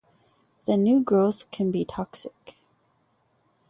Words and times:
The 0.65 0.77
new 0.77 0.99
growth 1.03 1.51
can 1.51 1.69
be 1.69 1.85
toxic. 1.85 2.57